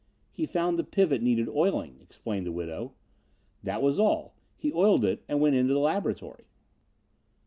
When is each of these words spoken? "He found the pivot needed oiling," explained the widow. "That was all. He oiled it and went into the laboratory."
"He 0.31 0.47
found 0.47 0.79
the 0.79 0.83
pivot 0.83 1.21
needed 1.21 1.47
oiling," 1.47 1.99
explained 2.01 2.47
the 2.47 2.51
widow. 2.51 2.93
"That 3.61 3.83
was 3.83 3.99
all. 3.99 4.33
He 4.57 4.73
oiled 4.73 5.05
it 5.05 5.23
and 5.29 5.39
went 5.39 5.53
into 5.53 5.75
the 5.75 5.79
laboratory." 5.79 6.47